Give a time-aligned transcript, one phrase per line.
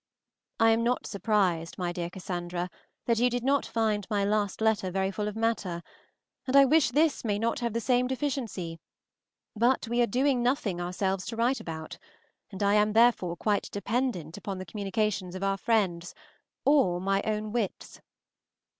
[0.59, 2.71] I AM not surprised, my dear Cassandra,
[3.05, 5.83] that you did not find my last letter very full of matter,
[6.47, 8.79] and I wish this may not have the same deficiency;
[9.55, 11.99] but we are doing nothing ourselves to write about,
[12.49, 16.15] and I am therefore quite dependent upon the communications of our friends,
[16.65, 18.01] or my own wits.